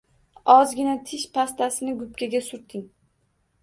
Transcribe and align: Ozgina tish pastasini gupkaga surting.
Ozgina 0.53 0.95
tish 1.11 1.27
pastasini 1.37 1.97
gupkaga 2.03 2.45
surting. 2.51 2.87